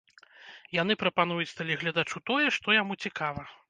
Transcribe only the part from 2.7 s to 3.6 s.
яму цікава.